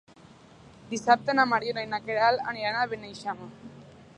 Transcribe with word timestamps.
Dissabte 0.93 1.35
na 1.39 1.45
Mariona 1.51 1.83
i 1.87 1.91
na 1.91 1.99
Queralt 2.07 2.49
aniran 2.55 2.81
a 2.81 2.89
Beneixama. 2.95 3.51